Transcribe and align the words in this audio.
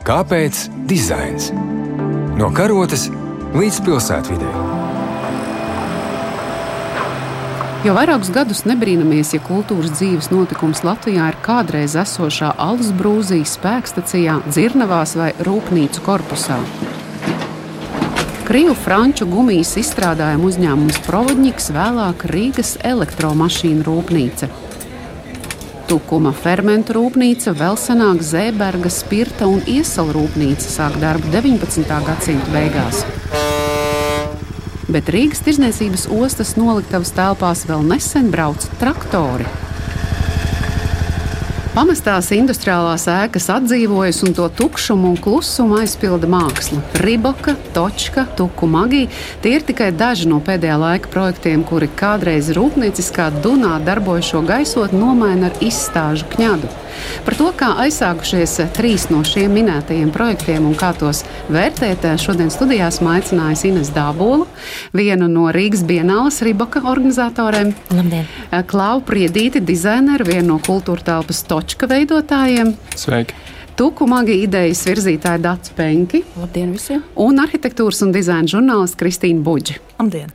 Kāpēc 0.00 0.62
dizains? 0.88 1.50
No 2.40 2.46
karotes 2.56 3.02
līdz 3.52 3.80
pilsētvidē. 3.84 4.52
Jau 7.84 7.92
vairākus 7.98 8.30
gadus 8.32 8.62
nebrīnamies, 8.64 9.34
ja 9.36 9.42
kultūras 9.44 9.92
dzīves 9.98 10.30
notikums 10.32 10.80
Latvijā 10.88 11.26
ir 11.34 11.36
kādreiz 11.44 11.98
esošā 12.00 12.54
alus 12.56 12.94
brūzīs, 12.96 13.52
spēkstacijā, 13.58 14.38
dzirnavās 14.48 15.12
vai 15.20 15.34
rūpnīcu 15.44 16.06
korpusā. 16.08 16.56
Krievu 18.48 18.72
franču 18.80 19.28
gumijas 19.28 19.76
izstrādājuma 19.84 20.48
uzņēmums 20.48 21.04
Provodņiks, 21.04 21.70
vēlāk 21.76 22.24
Rīgas 22.32 22.78
elektromašīnu 22.88 23.84
rūpnīca. 23.84 24.48
Tukuma 25.90 26.30
fermentu 26.30 26.94
rūpnīca, 26.94 27.50
vēl 27.58 27.74
senāk 27.74 28.20
Zēberga, 28.22 28.86
Spirta 28.94 29.48
un 29.50 29.58
Iesalu 29.66 30.12
rūpnīca 30.14 30.68
sāk 30.70 30.94
darbu 31.02 31.32
19. 31.32 31.82
gadsimta 32.06 32.52
beigās. 32.54 33.00
Bet 34.86 35.10
Rīgas 35.10 35.42
tirzniecības 35.42 36.06
ostas 36.14 36.54
noliktavas 36.54 37.10
telpās 37.16 37.64
vēl 37.66 37.82
nesen 37.90 38.30
brauca 38.30 38.70
traktori. 38.78 39.48
Pamestās 41.70 42.32
industriālās 42.34 43.04
ēkas 43.06 43.44
atdzīvojas, 43.54 44.24
un 44.26 44.32
to 44.34 44.48
tukšumu 44.58 45.12
un 45.12 45.18
klusumu 45.22 45.76
aizpilda 45.78 46.26
māksla. 46.26 46.80
Riboka, 47.04 47.54
Točka, 47.76 48.24
Tuku 48.34 48.66
magija- 48.66 49.06
tie 49.42 49.52
ir 49.54 49.62
tikai 49.62 49.92
daži 49.94 50.26
no 50.26 50.40
pēdējā 50.42 50.78
laika 50.82 51.12
projektiem, 51.14 51.62
kuri 51.62 51.86
kādreiz 51.86 52.50
rūpnieciskā 52.58 53.30
dunā 53.44 53.78
darbojošo 53.86 54.42
gaisotni 54.50 54.98
nomaina 54.98 55.46
ar 55.46 55.54
izstāžu 55.60 56.26
kņadu. 56.34 56.66
Par 57.26 57.36
to, 57.38 57.50
kā 57.56 57.72
aizsākušies 57.84 58.56
trīs 58.76 59.08
no 59.12 59.22
šiem 59.26 59.52
minētajiem 59.58 60.10
projektiem 60.14 60.66
un 60.68 60.76
kā 60.78 60.92
tos 60.98 61.22
vērtēt, 61.52 62.06
šodien 62.20 62.50
studijā 62.52 62.88
aicinājusi 62.90 63.70
Ines 63.70 63.92
Dābolu, 63.94 64.46
vienu 64.96 65.28
no 65.30 65.48
Rīgas 65.54 65.84
Bienālas 65.86 66.40
Riboka 66.46 66.82
organizatoriem. 66.90 67.74
Labdien! 67.94 68.26
Klau 68.70 69.00
Priedīti, 69.06 69.62
dizaineru, 69.64 70.26
vienu 70.28 70.54
no 70.54 70.58
kultūra 70.64 71.04
telpas 71.12 71.44
točka 71.48 71.88
veidotājiem. 71.90 72.74
Sveiki! 72.98 73.36
Tuku 73.80 74.04
magija 74.10 74.44
idejas 74.44 74.82
virzītāja 74.84 75.40
Dārts 75.40 75.72
Penki. 75.72 76.24
Labdien 76.36 76.74
visiem! 76.74 77.04
Un 77.16 77.40
arhitektūras 77.40 78.02
un 78.04 78.12
dizaina 78.12 78.50
žurnālists 78.50 78.98
Kristīna 79.00 79.40
Buģa. 79.46 79.78
Labdien! 79.96 80.34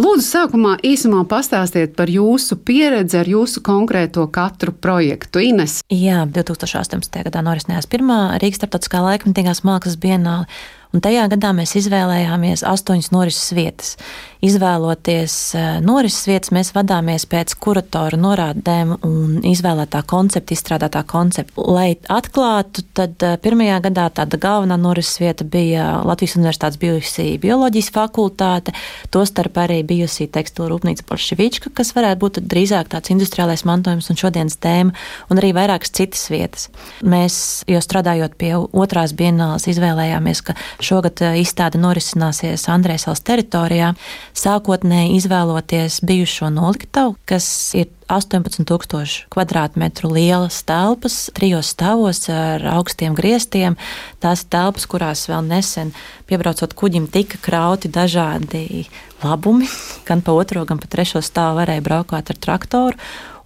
Lūdzu, 0.00 0.24
sākumā 0.24 0.78
īsumā 0.88 1.20
pastāstiet 1.28 1.92
par 1.98 2.08
jūsu 2.08 2.56
pieredzi 2.64 3.18
ar 3.20 3.28
jūsu 3.28 3.60
konkrēto 3.64 4.24
katru 4.32 4.72
projektu. 4.72 5.42
Ines. 5.44 5.82
Jā, 5.92 6.22
2018. 6.24 7.20
gadā 7.28 7.42
norisinājās 7.44 7.90
pirmā 7.92 8.38
Rīgas 8.40 8.62
starptautiskā 8.62 9.02
laikmatīgās 9.04 9.60
mākslas 9.68 9.98
bienāla. 10.00 10.48
Un 10.92 11.00
tajā 11.00 11.24
gadā 11.32 11.54
mēs 11.56 11.72
izvēlējāmies 11.80 12.66
astoņas 12.68 13.12
norises 13.14 13.52
vietas. 13.56 13.94
Izvēloties 14.42 15.34
eh, 15.54 15.66
norises 15.80 16.26
vietas, 16.26 16.50
mēs 16.52 16.72
vadāmies 16.74 17.24
pēc 17.30 17.54
kuratora 17.62 18.18
norādēm 18.18 18.96
un 19.06 19.38
izvēlētā 19.46 20.02
koncepta, 20.10 20.52
izstrādātā 20.52 21.04
koncepta. 21.08 21.62
Lai 21.62 21.94
atklātu, 22.12 22.84
tad 22.98 23.22
eh, 23.24 23.38
pirmajā 23.40 23.78
gadā 23.86 24.08
tāda 24.18 24.40
galvenā 24.42 24.76
norises 24.82 25.20
vieta 25.22 25.46
bija 25.48 26.02
Latvijas 26.04 26.34
Universitātes 26.36 26.80
bijusī 26.82 27.28
bioloģijas 27.40 27.92
fakultāte, 27.94 28.74
tostarp 29.14 29.62
arī 29.62 29.80
bijusī 29.86 30.26
tekstilu 30.28 30.72
rūpnīca 30.74 31.06
Polševička, 31.08 31.72
kas 31.72 31.94
varētu 31.96 32.20
būt 32.26 32.42
drīzāk 32.52 32.92
tāds 32.92 33.14
industriālais 33.14 33.64
mantojums 33.68 34.10
un 34.12 34.20
šodienas 34.20 34.58
tēma, 34.60 34.92
un 35.30 35.40
arī 35.40 35.54
vairākas 35.56 35.94
citas 35.94 36.26
vietas. 36.34 36.68
Mēs, 37.00 37.62
jo 37.70 37.80
strādājot 37.80 38.36
pie 38.42 38.52
otrās 38.58 39.16
bienāles, 39.16 39.70
izvēlējāmies, 39.72 40.44
ka 40.50 40.58
šogad 40.84 41.22
eh, 41.24 41.38
izstāde 41.42 41.80
norisināsies 41.80 42.68
Andrēsals 42.72 43.22
teritorijā 43.26 43.92
sākotnēji 44.36 45.16
izvēloties 45.20 46.00
bijušo 46.06 46.50
noliktavu, 46.52 47.16
kas 47.28 47.46
ir 47.78 47.90
18,000 48.12 49.26
km2 49.32 50.10
lielas 50.12 50.60
telpas, 50.68 51.16
trijos 51.32 51.72
stāvos 51.72 52.26
ar 52.32 52.64
augstiem 52.74 53.16
griestiem. 53.16 53.78
Tās 54.20 54.44
telpas, 54.44 54.84
kurās 54.90 55.24
vēl 55.30 55.46
nesen 55.48 55.94
piebraucot 56.28 56.76
kuģim, 56.76 57.08
tika 57.12 57.40
krauti 57.40 57.88
dažādi 57.92 58.84
labumi. 59.24 59.70
Gan 60.08 60.20
pa 60.20 60.36
otro, 60.36 60.66
gan 60.68 60.82
pa 60.82 60.90
trešo 60.92 61.22
stāvu 61.24 61.62
varēja 61.62 61.84
braukt 61.84 62.34
ar 62.34 62.36
traktoru. 62.36 62.98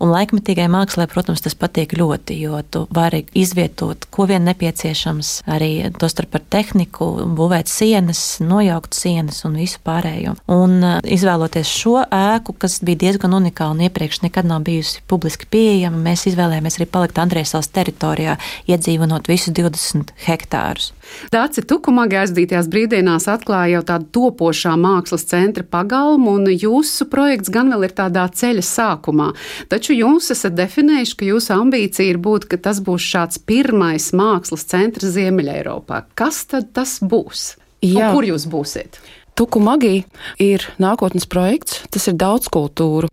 Un 0.03 0.12
laikmetīgai 0.12 0.67
mākslē, 0.73 1.07
protams, 1.11 1.43
tas 1.45 1.57
patīk 1.59 1.95
ļoti, 1.97 2.37
jo 2.43 2.61
tu 2.71 2.84
vari 2.95 3.23
izvietot, 3.37 4.09
ko 4.12 4.27
vien 4.29 4.45
nepieciešams, 4.49 5.33
arī 5.49 5.71
to 5.97 6.11
starp 6.12 6.37
ar 6.37 6.45
tehniku, 6.53 7.09
būvēt 7.37 7.71
sienas, 7.71 8.23
nojaukt 8.45 8.97
sienas 8.97 9.43
un 9.49 9.57
visu 9.61 9.81
pārējo. 9.87 10.37
Un 10.53 10.79
uh, 10.83 10.99
izvēloties 11.03 11.71
šo 11.71 12.01
ēku, 12.05 12.57
kas 12.61 12.79
bija 12.87 13.07
diezgan 13.07 13.37
unikāla 13.39 13.77
un 13.77 13.84
iepriekš 13.87 14.23
nekad 14.27 14.49
nav 14.49 14.67
bijusi 14.67 15.03
publiski 15.09 15.49
pieejama, 15.51 16.03
mēs 16.11 16.27
izvēlējāmies 16.33 16.81
arī 16.81 16.89
palikt 16.91 17.21
Andrēsals 17.23 17.73
teritorijā, 17.73 18.37
iedzīvinot 18.69 19.31
visus 19.31 19.55
20 19.57 20.13
hektārus. 20.27 20.93
Dāci 21.33 21.63
Tukumagi 21.67 22.19
aizdītajās 22.21 22.69
brīvdienās 22.71 23.28
atklāja 23.31 23.77
jau 23.77 23.83
tādu 23.91 24.09
topošā 24.17 24.75
mākslas 24.81 25.27
centra 25.31 25.65
pagalmu, 25.67 26.37
un 26.39 26.51
jūsu 26.51 27.07
projekts 27.11 27.53
gan 27.53 27.71
vēl 27.73 27.87
ir 27.87 27.95
tādā 27.97 28.27
ceļa 28.41 28.65
sākumā. 28.67 29.28
Taču 29.71 29.86
jūs 29.95 30.31
esat 30.35 30.57
definējuši, 30.57 31.15
ka 31.21 31.29
jūsu 31.29 31.53
ambīcija 31.55 32.15
ir 32.15 32.19
būt, 32.23 32.49
ka 32.51 32.59
tas 32.59 32.81
būs 32.83 33.05
šāds 33.05 33.39
pirmais 33.47 34.09
mākslas 34.17 34.67
centrs 34.67 35.15
Ziemeļa 35.15 35.61
Eiropā. 35.61 36.03
Kas 36.19 36.43
tad 36.51 36.73
tas 36.77 36.99
būs? 36.99 37.55
Jā. 37.85 38.09
Un 38.11 38.17
kur 38.17 38.27
jūs 38.27 38.49
būsiet? 38.51 38.99
Tuku 39.37 39.61
magija 39.61 40.07
ir 40.41 40.65
nākotnes 40.81 41.29
projekts. 41.29 41.83
Tas 41.93 42.09
ir 42.09 42.17
daudz 42.17 42.49
kultūru, 42.49 43.11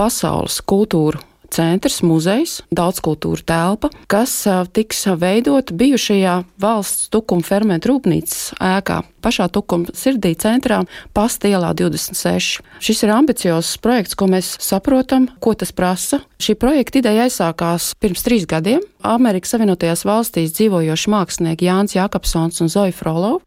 pasaules 0.00 0.62
kultūru 0.64 1.20
centrs, 1.52 2.00
muzejs, 2.04 2.60
daudzkultūra 2.74 3.44
telpa, 3.46 3.90
kas 4.10 4.32
tiks 4.74 5.04
veidota 5.20 5.74
bijušajā 5.76 6.38
valsts 6.62 7.10
tukuma 7.12 7.46
fermentu 7.46 7.92
rūpnīcas 7.92 8.56
ēkā. 8.60 9.02
Pašā 9.26 9.48
tukuma 9.50 9.90
sirdī 9.90 10.36
centrā 10.38 10.84
pasta 11.16 11.50
ielā 11.50 11.72
26. 11.74 12.60
Šis 12.78 13.02
ir 13.02 13.10
ambiciozs 13.10 13.72
projekts, 13.82 14.14
ko 14.14 14.28
mēs 14.30 14.52
saprotam, 14.62 15.26
ko 15.42 15.56
tas 15.58 15.74
prasa. 15.74 16.20
Šī 16.38 16.54
projekta 16.54 17.00
ideja 17.00 17.24
aizsākās 17.26 17.96
pirms 17.98 18.22
trīs 18.22 18.46
gadiem. 18.46 18.84
Amerikas 19.06 19.54
Savienotajās 19.54 20.04
valstīs 20.06 20.54
dzīvojoši 20.54 21.10
mākslinieki 21.10 21.66
Jānis 21.66 21.96
Jakobsons 21.96 22.62
un 22.62 22.70
Zoja 22.70 22.94
Frolova 22.94 23.42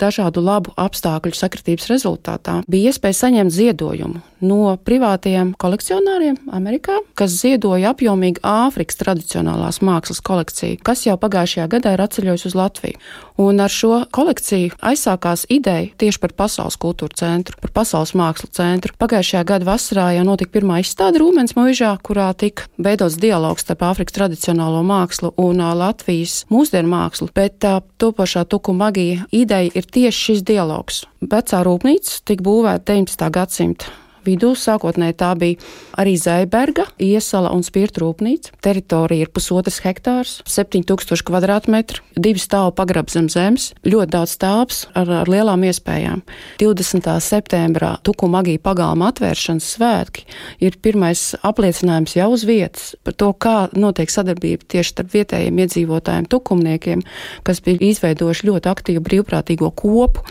dažādu 0.00 0.42
labu 0.44 0.74
apstākļu 0.76 1.32
sakritības 1.34 1.88
rezultātā 1.90 2.60
bija 2.68 2.92
iespēja 2.92 3.22
saņemt 3.22 3.54
ziedojumu 3.54 4.20
no 4.44 4.74
privātiem 4.84 5.54
kolekcionāriem 5.56 6.36
Amerikā, 6.52 6.98
kas 7.16 7.38
ziedoja 7.40 7.94
apjomīgu 7.94 8.42
Āfrikas 8.44 9.00
tradicionālās 9.00 9.80
mākslas 9.80 10.20
kolekciju, 10.24 10.80
kas 10.84 11.06
jau 11.06 11.16
pagājušajā 11.20 11.68
gadā 11.72 11.94
ir 11.96 12.04
atceļojusi 12.04 12.50
uz 12.50 12.58
Latviju. 12.58 13.00
Un 13.40 13.60
ar 13.64 13.72
šo 13.72 14.02
kolekciju 14.12 14.76
aizsākās 14.80 15.15
ideja 15.48 15.90
tieši 15.98 16.20
par 16.22 16.34
pasaules 16.36 16.78
kultūra 16.80 17.16
centru, 17.16 17.56
par 17.62 17.72
pasaules 17.80 18.14
mākslu 18.18 18.50
centru. 18.54 18.94
Pagājušajā 19.00 19.42
gada 19.48 19.68
vasarā 19.68 20.06
jau 20.16 20.24
notika 20.28 20.54
pirmā 20.58 20.80
izstāde 20.84 21.20
Rūmens 21.22 21.56
mūžā, 21.58 21.96
kurā 22.06 22.30
tika 22.38 22.68
veidots 22.78 23.18
dialogs 23.22 23.66
starp 23.66 23.84
Āfrikas 23.90 24.16
tradicionālo 24.16 24.84
mākslu 24.86 25.32
un 25.42 25.62
Latvijas 25.76 26.44
mūsdienu 26.52 26.92
mākslu, 26.92 27.30
bet 27.34 27.60
tā 27.64 27.78
topošā 28.00 28.46
tuku 28.48 28.76
magija 28.76 29.26
ideja 29.32 29.72
ir 29.74 29.86
tieši 29.98 30.24
šis 30.30 30.46
dialogs. 30.46 31.04
Vecā 31.20 31.62
rūpnīca 31.66 32.20
tika 32.28 32.46
būvēta 32.46 32.92
19. 32.92 33.30
gadsimta 33.34 33.94
vidū. 34.26 34.52
Sākotnēji 34.58 35.16
tā 35.20 35.32
bija 35.38 35.60
arī 35.98 36.16
Zēberga, 36.20 36.88
iesala 37.02 37.52
un 37.54 37.64
spirta 37.66 38.02
rūpnīca. 38.02 38.56
Teritorija 38.64 39.26
ir 39.26 39.32
pusotras 39.32 39.80
hektārs, 39.84 40.40
7000 40.50 41.24
km2, 41.26 42.00
divi 42.18 42.42
stāvi 42.42 42.74
pagrab 42.76 43.10
zem 43.12 43.30
zemes, 43.32 43.70
ļoti 43.86 44.12
daudz 44.12 44.36
telpas 44.42 44.84
ar, 44.96 45.10
ar 45.22 45.30
lielām 45.30 45.64
iespējām. 45.68 46.22
20. 46.60 47.08
septembrā 47.24 47.96
Tuku 48.06 48.28
magija 48.30 48.60
pagalma 48.62 49.10
atvēršanas 49.12 49.70
svētki 49.76 50.26
ir 50.64 50.78
pirmais 50.82 51.34
apliecinājums 51.46 52.16
jau 52.18 52.28
uz 52.34 52.44
vietas 52.48 52.94
par 53.04 53.16
to, 53.18 53.30
kā 53.32 53.56
notiek 53.76 54.10
sadarbība 54.12 54.66
tieši 54.72 54.94
starp 54.94 55.12
vietējiem 55.14 55.60
iedzīvotājiem, 55.64 56.28
tukumniekiem, 56.32 57.04
kas 57.46 57.62
bija 57.64 57.82
izveidojuši 57.90 58.48
ļoti 58.50 58.72
aktīvu 58.72 59.04
brīvprātīgo 59.06 59.70
kopu 59.76 60.24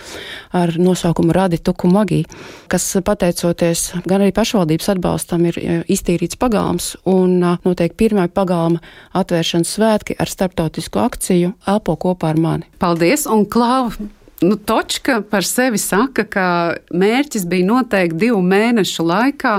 ar 0.55 0.75
nosaukumu 0.79 1.35
Radi 1.35 1.59
Tuku 1.63 1.89
magija, 1.91 2.29
kas 2.71 2.87
pateicoties 3.05 3.84
gan 4.05 4.23
arī 4.23 4.33
pašvaldības 4.35 4.91
atbalstam 4.95 5.45
ir 5.49 5.59
e, 5.61 5.77
iztīrīts 5.91 6.39
pagalms 6.41 6.93
un 7.09 7.39
notiek 7.41 7.95
pirmā 7.97 8.27
pagalma 8.33 8.81
atvēršanas 9.17 9.77
svētki 9.77 10.17
ar 10.19 10.31
starptautisku 10.31 11.01
akciju 11.03 11.55
Elpo 11.69 11.97
kopā 11.99 12.33
ar 12.33 12.41
mani. 12.41 12.69
Paldies! 12.81 13.27
Un 13.29 13.45
Klāva! 13.49 13.93
Nu, 14.41 14.55
Točka 14.55 15.21
par 15.29 15.45
sevi 15.47 15.79
saka, 15.79 16.25
ka 16.27 16.47
mērķis 16.91 17.45
bija 17.47 17.67
noteikti 17.69 18.25
divu 18.25 18.41
mēnešu 18.43 19.05
laikā 19.07 19.53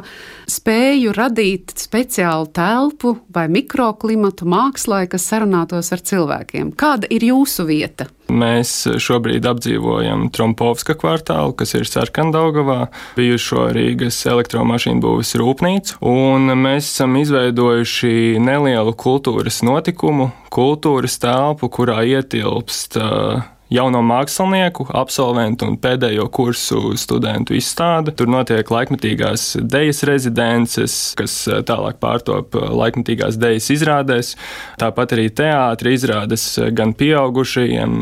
spēju 0.53 1.15
radīt 1.17 1.73
speciālu 1.81 2.51
telpu 2.53 3.15
vai 3.33 3.47
mikroklimatu 3.49 4.45
mākslā, 4.45 5.07
kas 5.09 5.25
sarunātos 5.33 5.89
ar 5.97 6.05
cilvēkiem. 6.05 6.75
Kāda 6.77 7.09
ir 7.09 7.25
jūsu 7.25 7.65
vieta? 7.71 8.11
Mēs 8.29 8.75
šobrīd 9.01 9.47
apdzīvojam 9.49 10.29
Trompovska 10.35 10.97
kvartālu, 10.99 11.55
kas 11.57 11.73
ir 11.79 11.89
Sarkandaugavā, 11.89 12.91
bijušo 13.17 13.71
Rīgas 13.73 14.21
elektromašīnu 14.29 15.01
būvis 15.01 15.33
rūpnīcu, 15.41 16.01
un 16.05 16.53
mēs 16.59 16.91
esam 16.91 17.17
izveidojuši 17.23 18.37
nelielu 18.43 18.93
kultūras 18.99 19.63
notikumu, 19.65 20.33
kultūras 20.53 21.17
telpu, 21.23 21.71
kurā 21.73 22.03
ietilpst 22.19 22.99
uh, 23.01 23.47
jauno 23.73 24.01
mākslinieku, 24.07 24.87
absolventu 24.95 25.67
un 25.67 25.77
pēdējo 25.83 26.29
kursu 26.35 26.95
studentu 26.99 27.57
izstāde. 27.59 28.15
Tur 28.17 28.31
notiek 28.31 28.69
laikmetīgās 28.71 29.57
dejas 29.67 30.05
rezidences, 30.07 30.97
kas 31.19 31.35
eh, 31.51 31.63
tālāk 31.67 31.99
pārtop 32.03 32.55
eh, 32.55 32.69
laikmetīgās 32.83 33.39
dejas 33.43 33.69
izrādēs. 33.75 34.35
Tāpat 34.81 35.17
arī 35.17 35.27
teātris 35.35 35.97
izrādes 35.97 36.45
gan 36.77 36.93
pieaugušajiem. 36.99 37.97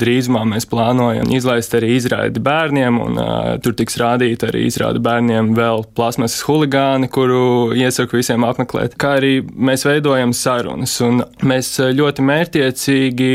Drīzumā 0.00 0.44
mēs 0.50 0.66
plānojam 0.70 1.30
izlaist 1.34 1.74
arī 1.78 1.94
izrādi 1.98 2.40
bērniem, 2.42 2.98
un 3.04 3.18
uh, 3.20 3.28
tur 3.62 3.74
tiks 3.76 3.98
rādīta 4.00 4.48
arī 4.48 4.64
izrāde 4.68 5.02
bērniem 5.04 5.52
vēl 5.56 5.84
plasmasas 5.96 6.40
huligāni, 6.48 7.10
kuru 7.12 7.74
iesaku 7.76 8.18
visiem 8.20 8.46
apmeklēt. 8.46 8.96
Kā 9.00 9.16
arī 9.18 9.34
mēs 9.44 9.84
veidojam 9.86 10.32
sarunas, 10.36 10.94
un 11.04 11.22
mēs 11.44 11.74
ļoti 11.94 12.24
mērķiecīgi 12.24 13.32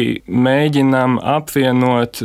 mēģinām 0.50 1.20
apvienot 1.38 1.69
apvienot 1.70 2.22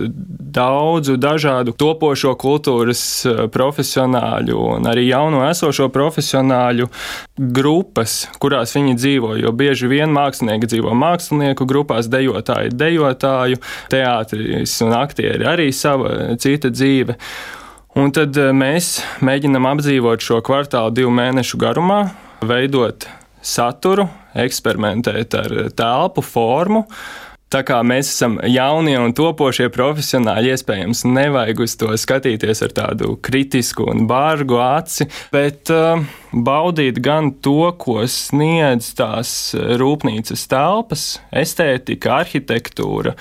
daudzu 0.55 1.17
dažādu 1.17 1.73
topošo 1.76 2.35
kultūras 2.38 3.02
eh, 3.26 3.46
profesionāļu 3.52 4.56
un 4.76 4.87
arī 4.88 5.08
jauno 5.08 5.43
esošo 5.49 5.88
profesionāļu 5.93 6.88
grupas, 7.37 8.29
kurās 8.38 8.75
viņi 8.75 8.94
dzīvo. 8.96 9.35
Jo 9.43 9.52
bieži 9.52 9.88
vien 9.91 10.12
mākslinieki 10.14 10.70
dzīvo 10.70 10.94
mākslinieku 10.94 11.67
grupās, 11.67 12.08
dejotāji, 12.08 12.73
dejotāju, 12.73 13.61
teātris 13.91 14.79
un 14.85 14.94
aktieri 14.96 15.44
arī 15.49 15.73
sava 15.73 16.37
cita 16.38 16.70
dzīve. 16.70 17.19
Un 18.00 18.11
tad 18.14 18.37
eh, 18.37 18.52
mēs 18.55 19.00
mēģinam 19.23 19.69
apdzīvot 19.75 20.25
šo 20.25 20.41
kvartālu 20.44 20.94
divu 20.94 21.12
mēnešu 21.14 21.61
garumā, 21.61 22.06
veidot 22.44 23.06
saturu, 23.44 24.08
eksperimentēt 24.41 25.35
ar 25.37 25.52
telpu, 25.76 26.25
formu, 26.25 26.87
Tā 27.52 27.61
kā 27.67 27.79
mēs 27.87 28.08
esam 28.11 28.38
jaunie 28.50 28.96
un 28.99 29.12
topošie 29.14 29.69
profesionāļi, 29.75 30.55
iespējams, 30.56 31.05
nevajag 31.06 31.61
uz 31.62 31.76
to 31.79 31.91
skatīties 32.00 32.64
ar 32.67 32.73
tādu 32.75 33.14
kritisku 33.23 33.87
un 33.93 34.08
bārgu 34.11 34.58
aci, 34.58 35.06
bet 35.31 35.70
uh, 35.70 36.02
baudīt 36.35 36.99
gan 37.05 37.31
to, 37.44 37.69
ko 37.79 38.00
sniedz 38.11 38.91
tās 38.99 39.55
rūpnīcas 39.55 40.46
telpas, 40.50 41.05
estētika, 41.31 42.19
arhitektūra 42.25 43.14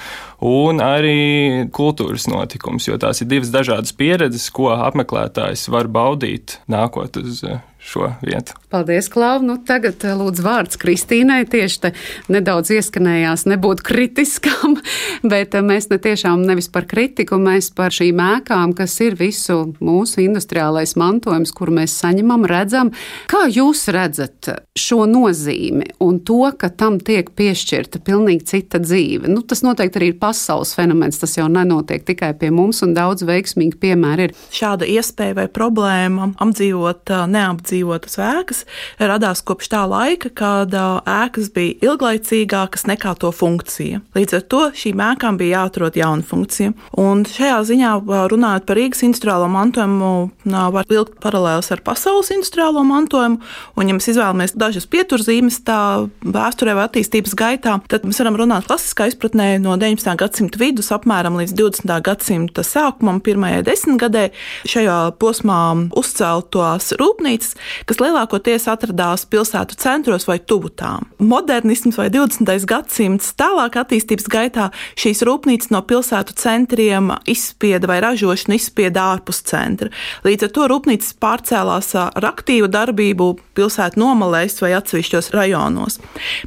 un 0.44 0.82
arī 0.84 1.68
kultūras 1.76 2.26
notikums, 2.32 2.90
jo 2.90 2.98
tās 3.02 3.22
ir 3.22 3.30
divas 3.36 3.54
dažādas 3.54 3.94
pieredzes, 3.96 4.50
ko 4.56 4.72
apmeklētājs 4.74 5.70
var 5.74 5.92
baudīt 5.94 6.58
nākot 6.72 7.22
uz 7.22 7.44
šo 7.84 8.14
vietu. 8.22 8.54
Paldies, 8.70 9.10
Klau. 9.10 9.42
Nu, 9.44 9.58
tagad 9.68 10.02
eh, 10.02 10.16
lūdzu 10.18 10.44
vārds 10.46 10.80
Kristīnai. 10.82 11.44
Tieši 11.50 11.80
te 11.84 11.92
nedaudz 12.32 12.72
ieskanējās 12.74 13.46
nebūt 13.52 13.84
kritiskām, 13.86 14.78
bet 15.34 15.54
eh, 15.54 15.66
mēs 15.66 15.90
ne 15.92 16.00
tiešām 16.02 16.46
nevis 16.48 16.72
par 16.74 16.88
kritiku, 16.90 17.38
mēs 17.42 17.70
par 17.76 17.94
šīm 17.94 18.22
ēkām, 18.24 18.74
kas 18.78 18.96
ir 19.04 19.18
visu 19.20 19.60
mūsu 19.84 20.24
industriālais 20.24 20.96
mantojums, 20.98 21.52
kuru 21.54 21.76
mēs 21.82 21.98
saņemam, 22.00 22.48
redzam. 22.50 22.94
Kā 23.30 23.44
jūs 23.52 23.86
redzat 23.94 24.50
šo 24.80 25.04
nozīmi 25.10 25.92
un 26.02 26.22
to, 26.26 26.48
ka 26.58 26.72
tam 26.72 26.98
tiek 27.04 27.30
piešķirta 27.36 28.02
pilnīgi 28.08 28.48
cita 28.56 28.82
dzīve? 28.82 29.30
Nu, 29.30 29.44
tas 29.46 29.62
noteikti 29.66 30.02
arī 30.02 30.12
ir 30.14 30.20
pasaules 30.24 30.74
fenomens, 30.78 31.20
tas 31.22 31.36
jau 31.38 31.50
nenotiek 31.52 32.08
tikai 32.08 32.32
pie 32.40 32.50
mums, 32.56 32.82
un 32.86 32.96
daudz 32.98 33.28
veiksmīgi 33.28 33.78
piemēri 33.84 34.30
ir. 34.30 34.36
Šāda 34.56 34.88
iespēja 34.90 35.38
vai 35.44 35.48
problēma 35.52 36.32
apdzīvot 36.42 37.14
neapdzīvot 37.30 37.73
apdzīvotas 37.74 38.18
ēkas 38.22 38.64
radās 39.02 39.42
kopš 39.46 39.70
tā 39.74 39.84
laika, 39.90 40.30
kad 40.30 40.74
ēkas 40.74 41.50
bija 41.54 41.90
ilglaicīgākas 41.90 42.86
nekā 42.90 43.16
to 43.20 43.32
funkcija. 43.34 44.02
Līdz 44.14 44.38
ar 44.38 44.44
to 44.52 44.62
šīm 44.78 45.02
ēkām 45.02 45.38
bija 45.40 45.64
jāatrod 45.64 45.98
jauna 45.98 46.24
funkcija. 46.24 46.74
Un 47.00 47.24
šajā 47.26 47.60
ziņā, 47.70 47.94
runājot 48.32 48.68
par 48.68 48.78
Rīgas 48.78 49.04
industriālo 49.06 49.50
mantojumu, 49.52 50.12
var 50.46 50.90
vilkt 50.90 51.18
paralēlus 51.24 51.72
ar 51.74 51.82
pasaules 51.86 52.32
industriālo 52.36 52.84
mantojumu. 52.88 53.42
Un, 53.78 53.90
ja 53.90 53.98
mēs 53.98 54.12
izvēlamies 54.14 54.56
dažas 54.60 54.88
pieturzīmes 54.90 55.62
tā 55.66 55.80
vēsturē 56.22 56.78
vai 56.78 56.88
attīstības 56.88 57.36
gaitā, 57.40 57.80
tad 57.90 58.06
mēs 58.08 58.22
varam 58.22 58.38
runāt 58.40 58.70
klasiskā 58.70 59.10
izpratnē 59.10 59.58
no 59.64 59.76
19. 59.80 60.14
gadsimta 60.20 60.62
vidus 60.62 60.92
apmēram 60.94 61.40
līdz 61.42 61.56
20. 61.58 61.96
gadsimta 62.06 62.66
sākumam, 62.68 63.22
pirmajai 63.24 63.64
desmitgadē. 63.66 64.30
Šajā 64.70 65.00
posmā 65.22 65.62
uzceltās 65.98 66.94
rūpnīcas 67.00 67.56
kas 67.90 68.00
lielākoties 68.02 68.68
atradās 68.72 69.26
pilsētu 69.30 69.78
centros 69.80 70.28
vai 70.30 70.40
tuvu 70.40 70.72
tām. 70.74 71.08
Modernisms 71.24 71.98
vai 72.00 72.10
20. 72.14 72.50
gadsimts 72.70 73.34
tālāk 73.40 73.78
attīstības 73.82 74.28
gaitā 74.32 74.70
šīs 75.00 75.24
rūpnīcas 75.28 75.72
no 75.74 75.84
pilsētu 75.88 76.36
centriem 76.40 77.12
izspieda 77.30 77.90
vai 77.90 78.00
ražošanu 78.04 78.58
izspieda 78.58 79.08
ārpus 79.14 79.44
centra. 79.48 79.92
Līdz 80.26 80.48
ar 80.48 80.54
to 80.56 80.68
rūpnīcas 80.72 81.16
pārcēlās 81.24 81.94
ar 82.00 82.30
aktīvu 82.34 82.70
darbību 82.72 83.30
pilsētu 83.58 84.02
nomalēs 84.02 84.60
vai 84.64 84.74
atsevišķos 84.78 85.32
rajonos. 85.36 86.00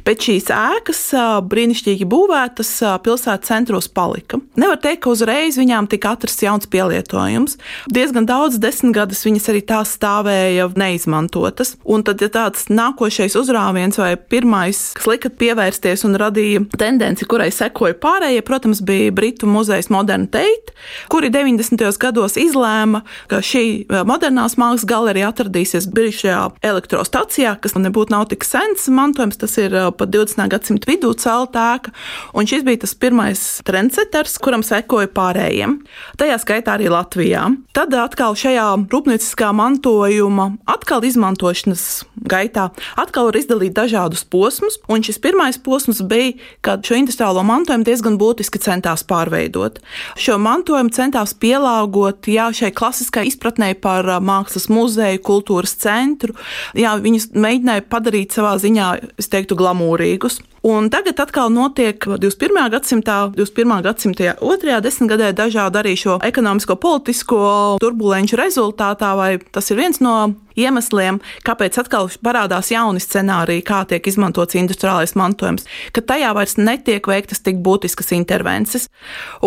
Bet 0.05 0.25
šīs 0.25 0.51
ēkas 0.53 1.03
brīnišķīgi 1.47 2.07
būvētas 2.09 2.71
pilsētu 3.05 3.47
centros 3.47 3.89
palika. 3.91 4.41
Nevar 4.59 4.79
teikt, 4.83 5.03
ka 5.05 5.13
uzreiz 5.13 5.57
viņām 5.59 5.89
tika 5.91 6.15
atrasts 6.15 6.43
jauns 6.45 6.69
pielietojums. 6.71 7.57
Diezgan 7.93 8.27
daudz 8.29 8.59
desmitgadus 8.61 9.23
viņas 9.27 9.49
arī 9.53 9.63
tā 9.67 9.81
stāvēja 9.87 10.67
neizmantotas 10.77 11.06
izmantotas. 11.07 11.75
Un 11.87 12.03
tad, 12.03 12.21
ja 12.21 12.29
tāds 12.29 12.67
nākošais 12.69 13.37
uzrāviens 13.39 13.97
vai 13.97 14.15
pirmais, 14.17 14.91
kas 14.97 15.07
lika 15.07 15.31
pievērsties 15.31 16.03
un 16.07 16.17
radīja 16.19 16.65
tendenci, 16.77 17.25
kurai 17.29 17.49
sekoja 17.51 17.95
pārējie, 17.95 18.43
protams, 18.45 18.81
bija 18.83 19.13
Britu 19.15 19.47
muzejs 19.47 19.89
Modern 19.93 20.27
Tate, 20.27 20.75
kuri 21.11 21.31
90. 21.31 21.79
gados 22.01 22.37
izlēma, 22.37 23.03
ka 23.31 23.39
šī 23.39 23.63
eh, 23.87 24.03
modernās 24.07 24.57
mākslas 24.59 24.85
galerija 24.87 25.31
atradīsies 25.31 25.87
bijušajā 25.95 26.41
elektrostacijā, 26.67 27.55
kas 27.61 27.77
nebūtu 27.79 28.13
nav 28.13 28.27
tik 28.31 28.45
sens 28.47 28.87
mantojums, 28.91 29.39
tas 29.39 29.57
ir 29.61 29.73
eh, 29.73 29.89
pat 29.95 30.11
20. 30.13 30.43
gadsimta 30.51 30.91
vidū 30.91 31.13
celta 31.17 31.69
ēka, 31.77 31.93
un 32.37 32.49
šis 32.49 32.65
bija 32.67 32.83
tas 32.83 32.95
pirmais 32.99 33.45
trendsetters, 33.67 34.37
kuram 34.43 34.65
sekoja 34.65 35.09
pārējiem. 35.15 35.79
Tajā 36.19 36.37
skaitā 36.43 36.75
arī 36.75 36.91
Latvijā. 36.91 37.47
Tad 37.77 37.93
atkal 37.95 38.35
šajā 38.37 38.67
rūpnieciskā 38.91 39.53
mantojuma 39.55 40.51
atkal 40.69 40.96
atkal 40.97 41.05
izmantošanas 41.05 41.81
gaitā 42.25 42.69
atkal 42.97 43.27
var 43.29 43.37
izdalīt 43.37 43.75
dažādus 43.77 44.23
posmus, 44.25 44.79
un 44.89 45.03
šis 45.05 45.19
pirmais 45.21 45.59
posms 45.61 46.01
bija, 46.01 46.33
kad 46.65 46.81
šo 46.81 46.97
industriālo 46.97 47.43
mantojumu 47.45 47.85
diezgan 47.85 48.17
būtiski 48.17 48.57
centās 48.57 49.05
pārveidot. 49.05 49.77
Šo 50.17 50.39
mantojumu 50.41 50.89
centās 50.89 51.35
pielāgot 51.37 52.25
jā, 52.27 52.49
šai 52.49 52.71
klasiskai 52.73 53.27
izpratnē 53.29 53.75
par 53.77 54.09
mākslas 54.19 54.69
muzeju, 54.73 55.21
kultūras 55.21 55.77
centru. 55.77 56.33
Jā, 56.73 56.97
viņus 56.97 57.31
mēģināja 57.37 57.85
padarīt 57.91 58.33
savā 58.33 58.57
ziņā, 58.57 58.93
es 59.21 59.29
teiktu, 59.29 59.59
glamūrīgus. 59.59 60.41
Un 60.67 60.89
tagad 60.91 61.15
atkal 61.23 61.47
notiek 61.53 61.95
21. 62.03 62.65
gadsimtā, 62.73 63.15
21. 63.31 63.77
gadsimta 63.85 64.33
otrajā 64.43 64.81
desmitgadē 64.83 65.29
dažādu 65.31 65.79
arī 65.79 65.93
šo 65.95 66.17
ekonomisko, 66.27 66.75
politisko 66.83 67.37
turbulenču 67.79 68.35
rezultātā, 68.35 69.13
vai 69.15 69.29
tas 69.55 69.71
ir 69.71 69.79
viens 69.79 70.01
no 70.03 70.15
iemesliem, 70.59 71.21
kāpēc 71.47 71.77
atkal 71.79 72.09
parādās 72.19 72.73
jauni 72.73 72.99
scenāriji, 72.99 73.63
kā 73.63 73.85
tiek 73.87 74.09
izmantots 74.11 74.57
industriālais 74.59 75.15
mantojums, 75.15 75.63
ka 75.95 76.03
tajā 76.03 76.33
vairs 76.35 76.57
netiek 76.59 77.07
veiktas 77.07 77.39
tik 77.45 77.63
būtiskas 77.63 78.11
intervences. 78.17 78.89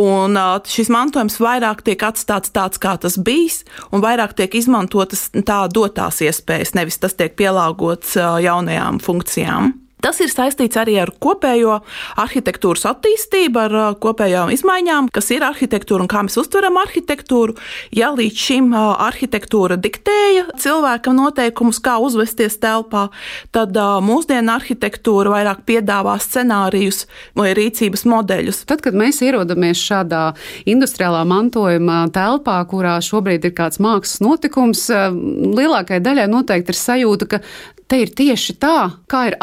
Un 0.01 0.41
šis 0.65 0.89
mantojums 0.89 1.37
vairāk 1.43 1.85
tiek 1.85 2.01
atstāts 2.01 2.55
tāds, 2.57 2.81
kā 2.81 2.97
tas 2.97 3.21
bijis, 3.21 3.61
un 3.93 4.01
vairāk 4.01 4.39
tiek 4.41 4.57
izmantotas 4.57 5.29
tā 5.37 5.61
dotās 5.69 6.25
iespējas, 6.25 6.73
nevis 6.81 6.97
tas 7.05 7.19
tiek 7.19 7.37
pielāgots 7.37 8.17
jaunajām 8.17 9.05
funkcijām. 9.05 9.75
Tas 10.01 10.21
ir 10.25 10.31
saistīts 10.33 10.79
arī 10.81 10.97
ar 11.03 11.13
kopējo 11.21 11.79
arhitektūras 12.21 12.87
attīstību, 12.91 13.61
ar 13.61 13.75
kopējām 14.01 14.53
izmaiņām, 14.55 15.11
kas 15.13 15.31
ir 15.35 15.45
arhitektūra 15.47 16.07
un 16.07 16.11
kā 16.11 16.23
mēs 16.27 16.39
uztveram 16.41 16.79
arhitektūru. 16.81 17.57
Ja 17.97 18.11
līdz 18.17 18.45
šim 18.47 18.71
arhitektūra 18.77 19.77
diktēja 19.81 20.47
cilvēkam 20.61 21.19
noteikumus, 21.19 21.81
kā 21.85 21.99
uzvesties 22.03 22.57
telpā, 22.63 23.09
tad 23.55 23.77
mūsdienu 23.77 24.55
arhitektūra 24.55 25.35
vairāk 25.35 25.65
piedāvā 25.69 26.17
scenārijus 26.23 27.05
vai 27.39 27.53
rīcības 27.57 28.07
modeļus. 28.09 28.65
Tad, 28.71 28.85
kad 28.85 28.97
mēs 28.97 29.21
ierodamies 29.27 29.81
šādā 29.85 30.23
industriālā 30.71 31.23
mantojuma 31.29 32.07
telpā, 32.15 32.61
kurā 32.71 32.97
šobrīd 33.05 33.49
ir 33.49 33.57
kāds 33.57 33.81
mākslas 33.83 34.23
notikums, 34.25 34.87
lielākajai 34.91 36.03
daļai 36.05 36.27
noteikti 36.31 36.75
ir 36.75 36.81
sajūta, 36.81 37.31
ka 37.31 37.43
te 37.91 37.99
ir 38.05 38.13
tieši 38.15 38.55
tā, 38.63 38.77
kā 39.11 39.25
ir 39.31 39.37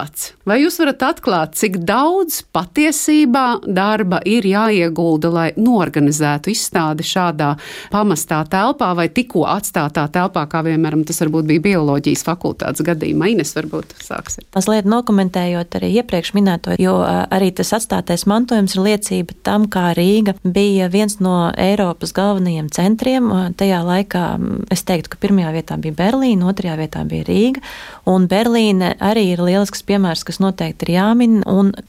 atstāts. 0.00 0.34
Vai 0.48 0.60
jūs 0.62 0.78
varat 0.80 1.02
atklāt, 1.04 1.54
cik 1.58 1.78
daudz 1.86 2.40
patiesībā 2.54 3.60
darba 3.66 4.20
ir 4.26 4.46
jāiegulda, 4.48 5.30
lai 5.30 5.48
norganizētu 5.56 6.50
izstādi 6.50 7.04
šādā 7.06 7.52
pamestā 7.92 8.42
telpā 8.50 8.90
vai 8.96 9.08
tikko 9.12 9.44
atstātā 9.50 10.06
telpā, 10.12 10.46
kā 10.50 10.62
piemēram 10.66 11.04
tas 11.06 11.20
varbūt 11.22 11.48
bija 11.50 11.64
bioloģijas 11.68 12.24
fakultātes 12.26 12.84
gadījumā? 12.86 13.30
Ines 13.34 13.54
varbūt 13.56 13.94
sāksim. 14.02 14.46
Mazliet 14.56 14.88
nokomentējot 14.90 15.78
arī 15.78 15.92
iepriekš 16.00 16.32
minēto, 16.36 16.74
jo 16.80 16.96
arī 17.04 17.52
tas 17.54 17.72
atstātais 17.76 18.26
mantojums 18.30 18.76
ir 18.76 18.84
liecība 18.88 19.36
tam, 19.46 19.68
kā 19.70 19.90
Rīga 19.96 20.34
bija 20.42 20.90
viens 20.92 21.18
no 21.22 21.50
Eiropas 21.54 22.14
galvenajiem 22.16 22.70
centriem. 22.74 23.30
Tajā 23.60 23.82
laikā 23.86 24.24
es 24.72 24.84
teiktu, 24.88 25.12
ka 25.14 25.22
pirmajā 25.22 25.54
vietā 25.54 25.78
bija 25.80 25.96
Berlīna, 26.00 26.50
otrajā 26.50 26.76
vietā 26.80 27.04
bija 27.08 27.28
Rīga. 27.28 27.64
Un 28.10 28.26
Berlīne 28.30 28.94
arī 29.04 29.28
ir 29.34 29.44
lielisks 29.44 29.84
piemērs, 29.90 30.24
kas 30.26 30.40
noteikti 30.42 30.88
ir 30.88 30.94
jāmin. 30.96 31.40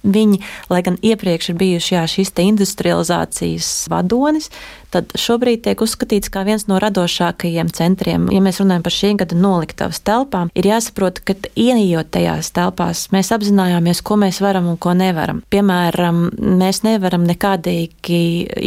Viņi, 0.02 0.42
lai 0.74 0.82
gan 0.86 1.00
iepriekš 1.06 1.54
ir 1.54 1.60
bijuši 1.62 1.96
jā, 1.96 2.06
šīs 2.18 2.34
industrializācijas 2.42 3.72
vadonis, 3.92 4.50
tad 4.92 5.14
šobrīd 5.18 5.64
tiek 5.66 5.82
uzskatīts 5.82 6.32
kā 6.32 6.44
viens 6.48 6.68
no 6.68 6.80
radošākajiem 6.82 7.72
centriem. 7.76 8.28
Ja 8.34 8.42
mēs 8.44 8.60
runājam 8.62 8.84
par 8.86 8.96
šī 8.96 9.14
gada 9.22 9.38
noliktavas 9.40 10.02
telpām, 10.04 10.52
ir 10.58 10.68
jāsaprot, 10.68 11.22
ka 11.26 11.36
ieejot 11.56 12.12
tajās 12.12 12.52
telpās, 12.56 13.06
mēs 13.16 13.32
apzinājāmies, 13.36 14.04
ko 14.04 14.20
mēs 14.22 14.42
varam 14.44 14.68
un 14.74 14.80
ko 14.82 14.96
nevaram. 14.98 15.42
Piemēram, 15.54 16.26
mēs 16.60 16.84
nevaram 16.88 17.26
nekādīgi 17.30 18.22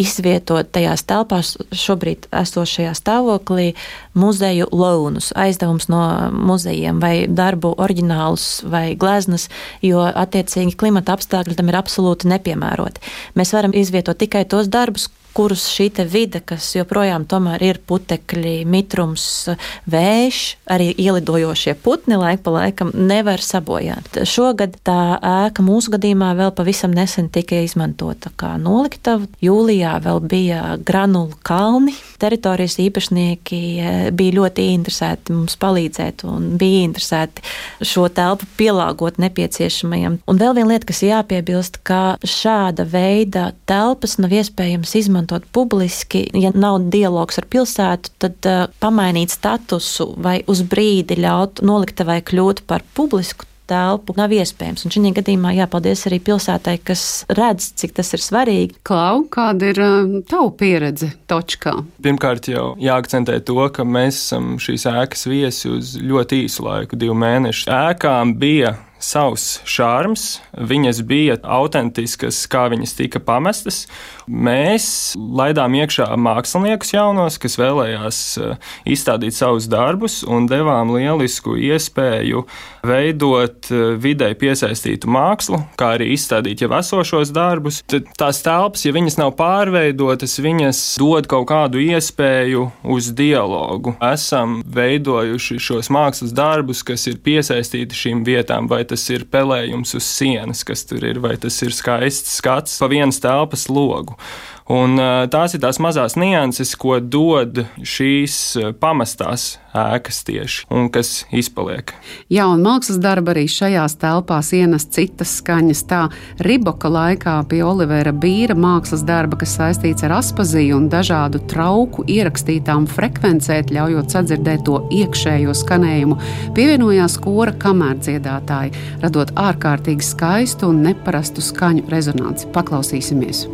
izvietot 0.04 0.72
tajās 0.74 1.04
telpās 1.08 1.54
šobrīd 1.84 2.30
esošajā 2.32 2.94
stāvoklī 2.96 3.72
muzeju 4.14 4.68
lounus, 4.72 5.32
aizdevums 5.36 5.88
no 5.92 6.02
muzejiem 6.32 7.00
vai 7.02 7.14
darbu 7.28 7.74
oriģinālus 7.82 8.64
vai 8.70 8.94
gleznas, 8.98 9.48
jo 9.82 10.04
attiecīgi 10.06 10.76
klimata 10.78 11.16
apstākļi 11.16 11.58
tam 11.58 11.70
ir 11.70 11.78
absolūti 11.80 12.30
nepiemēroti. 12.30 13.02
Mēs 13.38 13.54
varam 13.56 13.74
izvietot 13.74 14.18
tikai 14.22 14.44
tos 14.48 14.70
darbus, 14.72 15.10
kurus 15.34 15.66
šī 15.72 15.90
vide, 16.08 16.40
kas 16.40 16.70
joprojām 16.76 17.26
ir 17.60 17.78
putekļi, 17.86 18.64
mitrums, 18.64 19.48
vējš, 19.90 20.56
arī 20.70 20.94
ielidojošie 20.96 21.74
putni 21.82 22.16
laik 22.16 22.42
pa 22.44 22.50
laikam 22.54 22.90
nevar 22.94 23.42
sabojāt. 23.42 24.22
Šogad 24.24 24.78
tā 24.86 25.18
ēka 25.18 25.62
mūsu 25.62 25.92
gadījumā 25.94 26.34
vēl 26.38 26.52
pavisam 26.54 26.94
nesen 26.94 27.28
tika 27.28 27.60
izmantota 27.64 28.30
kā 28.36 28.54
noliktava. 28.60 29.26
Jūlijā 29.44 29.96
vēl 30.04 30.22
bija 30.24 30.62
granulu 30.78 31.36
kalni. 31.42 31.94
Teritorijas 32.22 32.78
īpašnieki 32.80 33.60
eh, 33.78 34.10
bija 34.14 34.38
ļoti 34.38 34.68
interesēti 34.74 35.34
mums 35.34 35.58
palīdzēt 35.60 36.24
un 36.28 36.54
bija 36.60 36.84
interesēti 36.86 37.44
šo 37.84 38.06
telpu 38.08 38.48
pielāgot 38.58 39.18
nepieciešamajam. 39.22 40.20
Un 40.30 40.40
vēl 40.40 40.56
viena 40.56 40.72
lieta, 40.74 40.88
kas 40.90 41.02
jāpiebilst, 41.04 41.82
ka 41.86 42.16
šāda 42.22 42.86
veida 42.88 43.50
telpas 43.68 44.16
nav 44.22 44.32
iespējams 44.34 44.94
izmantot 45.02 45.23
izmantot 45.24 45.52
publiski. 45.52 46.30
Ja 46.34 46.50
nav 46.54 46.78
dialogs 46.90 47.38
ar 47.38 47.46
pilsētu, 47.48 48.12
tad 48.18 48.46
uh, 48.46 48.66
pamainīt 48.80 49.32
statusu 49.32 50.14
vai 50.16 50.42
uz 50.46 50.62
brīdi 50.62 51.16
ļaut 51.16 51.62
noliktavai 51.62 52.20
kļūt 52.22 52.64
par 52.66 52.84
publisku 52.94 53.46
telpu 53.64 54.12
nav 54.16 54.28
iespējams. 54.28 54.84
Un 54.84 54.92
šī 54.92 55.12
gadījumā 55.16 55.54
jāpaldies 55.56 56.04
arī 56.06 56.18
pilsētai, 56.20 56.76
kas 56.84 57.24
redz, 57.32 57.70
cik 57.80 57.94
tas 57.96 58.12
ir 58.12 58.20
svarīgi. 58.20 58.76
Klau, 58.84 59.24
kāda 59.32 59.70
ir 59.72 59.80
uh, 59.80 60.18
tava 60.28 60.50
pieredze 60.52 61.14
Točkā? 61.26 61.78
Pirmkārt, 62.04 62.50
jau 62.52 62.74
jāakcentē 62.76 63.40
to, 63.40 63.62
ka 63.72 63.86
mēs 63.88 64.20
esam 64.26 64.58
šīs 64.60 64.84
ēkas 64.92 65.24
viesi 65.30 65.72
uz 65.72 65.96
ļoti 65.96 66.44
īsu 66.44 66.66
laiku, 66.68 67.00
divu 67.00 67.16
mēnešu. 67.16 67.70
Ēkām 67.72 68.36
bija 68.36 68.76
savs 69.04 69.60
šārms, 69.68 70.24
viņas 70.56 71.00
bija 71.06 71.36
autentiskas, 71.42 72.44
kā 72.50 72.66
viņas 72.72 72.96
tika 72.98 73.20
pamestas. 73.22 73.84
Mēs 74.24 74.86
laidām 75.18 75.74
iekšā 75.76 76.06
māksliniekus 76.16 76.94
jaunos, 76.94 77.36
kas 77.40 77.58
vēlējās 77.60 78.20
eh, 78.40 78.54
izstādīt 78.88 79.36
savus 79.36 79.68
darbus 79.68 80.22
un 80.24 80.48
devām 80.48 80.94
lielisku 80.94 81.58
iespēju 81.60 82.44
veidot 82.86 83.68
eh, 83.70 83.82
videi 84.00 84.32
piesaistītu 84.38 85.10
mākslu, 85.12 85.60
kā 85.80 85.94
arī 85.98 86.12
izstādīt 86.14 86.64
jau 86.64 86.70
esošos 86.78 87.34
darbus. 87.36 87.82
Tad 87.90 88.08
tās 88.20 88.40
telpas, 88.44 88.86
ja 88.86 88.94
viņas 88.96 89.18
nav 89.20 89.34
pārveidotas, 89.36 90.38
viņas 90.40 90.82
dod 91.02 91.28
kaut 91.28 91.50
kādu 91.52 91.82
iespēju 91.84 92.70
uz 92.96 93.10
dialogu. 93.16 93.96
Esam 94.04 94.62
veidojuši 94.64 95.60
šos 95.60 95.92
mākslas 95.92 96.32
darbus, 96.36 96.80
kas 96.86 97.04
ir 97.10 97.20
piesaistīti 97.24 97.98
šīm 97.98 98.24
vietām, 98.24 98.70
vai 98.70 98.84
tas 98.88 98.93
ir 99.12 99.26
pelējums 99.30 99.94
uz 99.98 100.06
sienas, 100.06 100.62
kas 100.66 100.84
tur 100.88 101.04
ir, 101.06 101.20
vai 101.24 101.36
tas 101.40 101.56
ir 101.66 101.74
skaists 101.74 102.38
skats 102.40 102.78
pa 102.80 102.88
vienas 102.92 103.20
telpas 103.22 103.68
logu. 103.72 104.16
Un, 104.64 104.96
tās 105.28 105.52
ir 105.52 105.60
tās 105.60 105.76
mazās 105.82 106.14
nianses, 106.16 106.70
ko 106.80 106.96
dod 106.96 107.66
šīs 107.84 108.36
pamestās 108.80 109.58
ēkas 109.76 110.22
tieši 110.24 110.62
un 110.72 110.86
kas 110.94 111.26
izpaliek. 111.36 111.90
Jā, 112.32 112.46
un 112.48 112.62
mākslas 112.64 112.96
darba 113.02 113.34
arī 113.34 113.44
šajās 113.50 113.98
telpās 114.00 114.54
ienes 114.56 114.86
citas 114.94 115.34
skaņas. 115.42 115.82
Tā 115.90 116.00
Riboka 116.46 116.88
laikā 116.88 117.34
pie 117.50 117.60
Olivera 117.66 118.14
Bīra 118.16 118.56
mākslas 118.56 119.02
darba, 119.04 119.36
kas 119.42 119.52
saistīts 119.58 120.06
ar 120.06 120.16
aspaziju 120.16 120.78
un 120.78 120.86
dažādu 120.92 121.42
trauku 121.50 122.06
ierakstītām 122.08 122.86
frekvencēt, 122.88 123.74
ļaujot 123.74 124.16
sadzirdēt 124.16 124.64
to 124.64 124.78
iekšējo 124.94 125.52
skanējumu, 125.60 126.16
pievienojās 126.56 127.18
kora 127.26 127.52
kamērdziedātāji, 127.66 128.72
radot 129.04 129.34
ārkārtīgi 129.44 130.08
skaistu 130.08 130.72
un 130.72 130.80
neparastu 130.88 131.44
skaņu 131.44 131.84
rezonanci. 131.92 132.48
Paklausīsimies! 132.56 133.44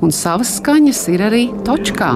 Un 0.00 0.12
savas 0.14 0.56
skaņas 0.58 1.06
ir 1.12 1.26
arī 1.28 1.44
točkā. 1.66 2.14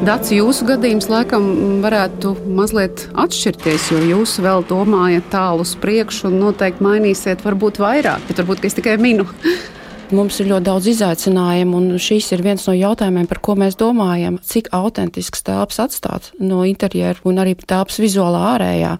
Dats, 0.00 0.30
jūsu 0.32 0.64
gadījums 0.64 1.10
laikam 1.12 1.44
varētu 1.84 2.32
mazliet 2.56 3.02
atšķirties, 3.20 3.90
jo 3.92 3.98
jūs 4.08 4.38
vēl 4.40 4.64
domājat 4.66 5.28
tālu 5.30 5.66
uz 5.66 5.74
priekšu 5.78 6.30
un 6.30 6.38
noteikti 6.40 6.82
mainīsiet, 6.82 7.44
varbūt 7.44 7.82
vairāk, 7.82 8.24
bet 8.26 8.40
varbūt 8.40 8.64
es 8.64 8.78
tikai 8.78 8.96
minu. 8.98 9.28
Mums 10.10 10.40
ir 10.42 10.48
ļoti 10.50 10.66
daudz 10.66 10.86
izaicinājumu, 10.90 11.78
un 11.78 11.98
šis 12.02 12.32
ir 12.34 12.40
viens 12.42 12.64
no 12.66 12.72
jautājumiem, 12.74 13.28
par 13.30 13.38
ko 13.46 13.54
mēs 13.54 13.76
domājam. 13.78 14.40
Cik 14.42 14.72
autentisks 14.74 15.44
telpas 15.46 15.76
atstāt 15.84 16.32
no 16.42 16.64
interjera 16.66 17.22
un 17.30 17.38
arī 17.38 17.52
telpas 17.54 18.00
vizuālā 18.02 18.40
ārējā, 18.56 18.96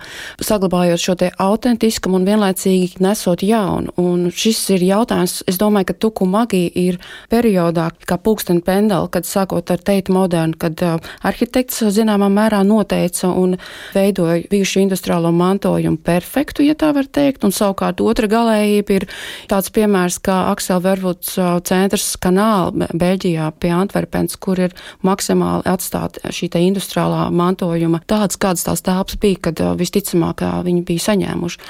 saglabājot 0.46 1.02
šo 1.02 1.16
te 1.18 1.32
autentiskumu 1.34 2.20
un 2.20 2.28
vienlaicīgi 2.28 3.02
nesot 3.02 3.42
jaunu. 3.42 3.90
Un 3.98 4.28
šis 4.30 4.60
ir 4.76 4.84
jautājums, 4.86 5.40
es 5.50 5.58
domāju, 5.58 5.88
ka 5.90 5.96
tuku 6.06 6.28
magija 6.30 6.70
ir 6.78 7.00
periodā, 7.32 7.88
kā 8.06 8.14
pulksteni 8.14 8.62
pendeli, 8.62 9.10
kad 9.10 9.26
sākot 9.26 9.74
ar 9.74 9.82
teitu 9.82 10.14
modernu, 10.14 10.60
kad 10.62 10.78
uh, 10.86 11.10
arhitekts 11.26 11.82
zināmā 11.90 12.30
mērā 12.30 12.62
noteica 12.62 13.32
un 13.34 13.58
veidoja 13.96 14.44
bijušu 14.52 14.84
industriālo 14.84 15.34
mantojumu 15.34 15.98
perfektu, 16.06 16.62
ja 16.70 16.78
tā 16.78 16.94
var 16.94 17.10
teikt, 17.10 17.42
un 17.42 17.56
savukārt 17.56 17.98
otra 17.98 18.30
galējība 18.30 18.98
ir 19.00 19.10
tāds 19.50 19.74
piemērs 19.74 20.22
kā 20.22 20.44
Aksel 20.54 20.78
Ver 20.86 20.99
Sherwoods 21.00 21.32
centrs 21.64 22.12
kanāla 22.20 22.88
Beļģijā 22.92 23.46
pie 23.60 23.70
Antverpens, 23.72 24.36
kur 24.36 24.60
ir 24.60 24.74
maksimāli 25.06 25.64
atstāta 25.70 26.28
šī 26.34 26.50
industriālā 26.60 27.30
mantojuma 27.32 28.02
tādas, 28.06 28.36
kādas 28.36 28.66
tās 28.66 28.84
telpas 28.84 29.16
bija, 29.20 29.38
kad 29.48 29.62
visticamāk 29.80 30.44
viņi 30.66 30.84
bija 30.84 31.06
saņēmuši. 31.06 31.60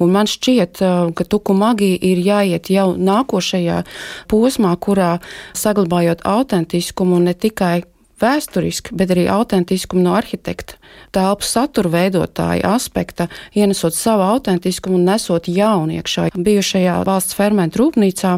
Un 0.00 0.12
man 0.14 0.30
šķiet, 0.30 0.80
ka 1.14 1.28
tukumagi 1.28 1.92
ir 2.00 2.22
jāiet 2.24 2.70
jau 2.72 2.94
nākošajā 2.96 3.82
posmā, 4.30 4.72
kurā 4.80 5.18
saglabājot 5.52 6.24
autentiskumu 6.24 7.20
ne 7.20 7.36
tikai 7.36 7.82
vēsturiski, 8.22 8.96
bet 8.98 9.14
arī 9.14 9.28
autentiskumu 9.32 10.04
no 10.04 10.16
arhitekta 10.18 10.78
telpas 11.12 11.52
satura 11.54 11.90
veidotāja 11.92 12.74
aspekta, 12.74 13.28
ienesot 13.56 13.96
savu 13.96 14.24
autentiskumu 14.26 14.98
un 14.98 15.06
nesot 15.08 15.48
jaunu 15.50 15.98
iekšā. 15.98 16.28
Bijušajā 16.34 16.98
valsts 17.08 17.36
fermentu 17.38 17.82
rūpnīcā, 17.82 18.34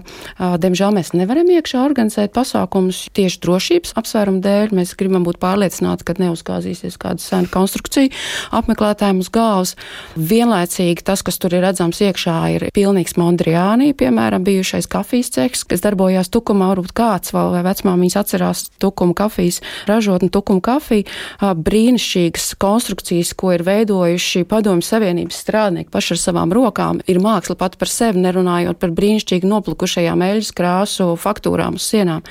diemžēl 0.63 0.95
mēs 0.97 1.13
nevaram 1.17 1.51
iekšā 1.51 1.83
organizēt 1.83 2.35
pasākumus 2.37 3.07
tieši 3.17 3.41
drošības 3.45 3.95
apsvērumu 4.01 4.43
dēļ. 4.45 4.75
Mēs 4.79 4.95
gribam 4.99 5.27
būt 5.27 5.41
pārliecināti, 5.43 6.07
ka 6.07 6.17
neuzgāzīsies 6.21 6.99
kāda 7.01 7.23
sena 7.23 7.51
konstrukcija 7.51 8.13
apmeklētājiem 8.61 9.23
uz 9.23 9.31
galvas. 9.35 9.75
Vienlaicīgi 10.17 11.05
tas, 11.07 11.25
kas 11.27 11.41
tur 11.43 11.57
ir 11.57 11.65
redzams 11.67 12.03
iekšā, 12.05 12.39
ir 12.57 12.69
pilnīgs 12.77 13.19
Mondriānī, 13.21 13.91
piemēram, 13.99 14.45
bijušais 14.47 14.89
kafijas 14.91 15.33
ceks, 15.35 15.67
kas 15.69 15.85
darbojās 15.85 16.31
Tukumā, 16.33 16.71
varbūt 16.73 16.95
kāds 16.97 17.35
vēl 17.35 17.57
vai 17.57 17.65
vecmāmiņas 17.67 18.19
atcerās 18.23 18.65
Tukuma 18.81 19.17
kafijas 19.19 19.61
ražotni, 19.91 20.31
Tukuma 20.31 20.63
kafiju. 20.65 21.09
Brīnišķīgas 21.41 22.55
konstrukcijas, 22.61 23.33
ko 23.39 23.55
ir 23.57 23.65
veidojuši 23.67 24.45
Padomju 24.51 24.87
Savienības 24.87 25.41
strādnieki 25.45 25.91
paši 25.93 26.15
ar 26.17 26.21
savām 26.23 26.55
rokām, 26.55 27.01
ir 27.11 27.21
māksla 27.23 27.57
pat 27.61 27.77
par 27.81 27.91
sevi, 27.91 28.23
nerunājot 28.25 28.81
par 28.81 28.95
brīnišķīgi 28.97 29.49
noplukušajām 29.51 30.25
eļļas 30.27 30.53
krāsu 30.57 31.09
faktūrām 31.21 31.79
uz 31.81 31.89
sienām. 31.91 32.25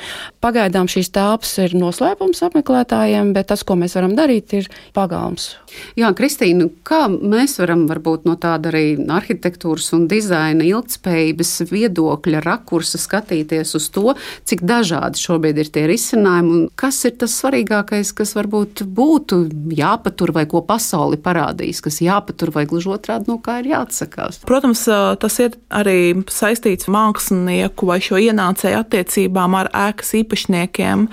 Pagaidām 0.43 0.89
šīs 0.91 1.12
telpas 1.15 1.55
ir 1.63 1.75
noslēpums 1.77 2.43
apmeklētājiem, 2.48 3.34
bet 3.36 3.51
tas, 3.51 3.65
ko 3.67 3.77
mēs 3.79 3.98
varam 3.98 4.15
darīt, 4.17 4.53
ir 4.58 4.69
pagalms. 4.96 5.51
Jā, 6.00 6.12
Kristīna, 6.17 6.69
kā 6.88 7.05
mēs 7.10 7.58
varam 7.62 7.86
varbūt 7.89 8.25
no 8.29 8.36
tāda 8.39 8.72
arī 8.72 8.98
arhitektūras 9.19 9.91
un 9.98 10.08
dizaina 10.10 10.65
ilgtspējības 10.65 11.53
viedokļa 11.69 12.43
rakursa 12.46 13.00
skatīties 13.01 13.75
uz 13.77 13.89
to, 13.93 14.15
cik 14.50 14.63
dažādi 14.67 15.22
šobrīd 15.22 15.62
ir 15.62 15.72
tie 15.74 15.86
risinājumi 15.89 16.55
un 16.55 16.65
kas 16.79 17.01
ir 17.10 17.17
tas 17.22 17.29
svarīgākais, 17.32 18.12
kas 18.18 18.36
varbūt 18.38 18.84
būtu 18.84 19.42
jāpatur 19.78 20.34
vai 20.36 20.46
ko 20.50 20.62
pasauli 20.66 21.20
parādīs, 21.22 21.82
kas 21.86 22.02
jāpatur 22.04 22.54
vai 22.56 22.66
gluži 22.70 22.92
otrādi 22.96 23.32
no 23.32 23.40
kā 23.44 23.60
ir 23.62 23.72
jāatsakās. 23.74 24.42
Protams, 24.48 24.86
tas 25.22 25.40
ir 25.44 25.58
arī 25.74 26.26
saistīts 26.32 26.90
mākslinieku 26.92 27.90
vai 27.90 28.00
šo 28.04 28.20
ienācēju 28.22 28.82
attiecībām 28.84 29.58
ar 29.60 29.72
ēkas 29.88 30.14
īpašniekiem, 30.22 31.08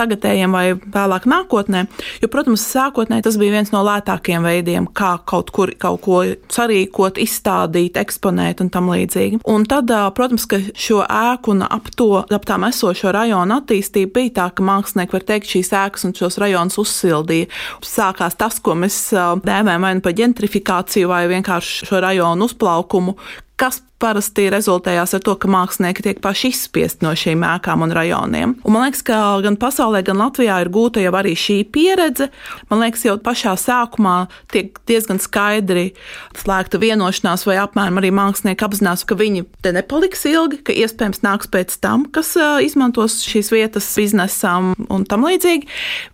tagadējiem 0.00 0.56
vai 0.56 0.64
vēlāk 0.76 1.28
nākotnē. 1.30 1.84
Jo, 2.22 2.30
protams, 2.32 2.64
sākotnēji 2.72 3.26
tas 3.26 3.38
bija 3.40 3.56
viens 3.58 3.72
no 3.74 3.82
lētākiem 3.86 4.46
veidiem, 4.46 4.88
kā 4.92 5.14
kaut 5.28 5.52
kur 5.54 5.72
kaut 5.82 6.00
ko 6.04 6.22
sarīkot, 6.52 7.18
izstādīt, 7.22 7.98
eksponēt 8.00 8.62
un 8.62 8.70
tam 8.72 8.90
līdzīgi. 8.92 9.42
Un 9.50 9.66
tad, 9.68 9.90
protams, 10.16 10.46
ka 10.50 10.60
šo 10.78 11.02
ēku 11.06 11.54
un 11.56 11.64
ap 11.66 11.90
to, 11.96 12.10
ap 12.22 12.46
tām 12.48 12.66
esošo 12.68 13.12
rajonu 13.14 13.58
attīstību 13.60 14.12
bija 14.16 14.34
tā, 14.40 14.48
ka 14.56 14.66
mākslinieki 14.66 15.16
var 15.16 15.26
teikt 15.32 15.52
šīs 15.62 15.72
ēkas 15.78 16.06
un 16.08 16.16
šos 16.18 16.38
rajonus 16.42 16.80
uzsildīja. 16.82 17.48
Sākās 17.86 18.36
tas, 18.38 18.58
ko 18.60 18.74
mēs 18.78 19.12
dēvējam 19.14 19.86
vai 19.86 19.94
nu 19.96 20.04
par 20.04 20.16
gentrifikāciju, 20.18 21.10
vai 21.10 21.24
vienkārši 21.30 21.88
šo 21.88 22.02
rajonu 22.02 22.50
uzplaukumu, 22.50 23.16
kas 23.56 23.82
parasti 24.02 24.48
rezultējās 24.52 25.14
ar 25.16 25.22
to, 25.24 25.36
ka 25.38 25.50
mākslinieki 25.50 26.04
tiek 26.06 26.20
paši 26.22 26.50
izspiest 26.52 27.04
no 27.04 27.14
šīm 27.18 27.44
ēkām 27.46 27.84
un 27.86 27.94
rajoniem. 27.94 28.54
Un 28.66 28.74
man 28.74 28.86
liekas, 28.86 29.04
ka 29.06 29.18
gan 29.44 29.58
pasaulē, 29.60 30.02
gan 30.06 30.20
Latvijā 30.20 30.58
ir 30.64 30.70
gūta 30.74 31.02
jau 31.02 31.14
arī 31.18 31.34
šī 31.38 31.58
pieredze. 31.72 32.28
Man 32.70 32.82
liekas, 32.82 33.04
jau 33.06 33.16
pašā 33.22 33.54
sākumā 33.60 34.16
tiek 34.52 34.76
diezgan 34.90 35.20
skaidri 35.22 35.92
slēgta 36.38 36.80
vienošanās, 36.82 37.46
vai 37.48 37.58
apmēram 37.62 38.00
arī 38.00 38.12
mākslinieki 38.14 38.66
apzinās, 38.66 39.06
ka 39.06 39.18
viņi 39.18 39.44
te 39.64 39.74
nepaliks 39.76 40.26
ilgi, 40.30 40.62
ka 40.66 40.74
iespējams 40.74 41.22
nāks 41.24 41.50
pēc 41.52 41.78
tam, 41.84 42.06
kas 42.12 42.34
izmantos 42.64 43.20
šīs 43.26 43.52
vietas 43.54 43.88
biznesam 43.98 44.72
un 44.90 45.06
tam 45.08 45.26
līdzīgi. 45.28 45.68